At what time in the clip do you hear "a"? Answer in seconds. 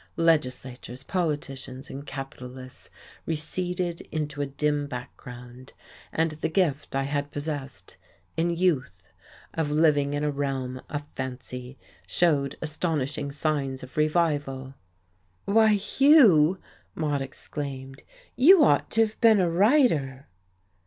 4.41-4.47, 10.23-10.31, 19.39-19.51